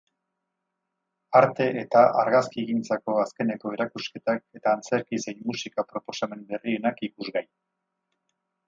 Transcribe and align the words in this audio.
Arte 1.39 1.67
eta 1.81 2.01
argazkigintzako 2.21 3.19
azkeneko 3.25 3.75
erakusketak 3.77 4.43
eta 4.61 4.75
antzerki 4.79 5.21
zein 5.27 5.45
musika 5.53 5.87
proposamen 5.93 6.45
berrienak 6.53 7.09
ikusgai. 7.13 7.49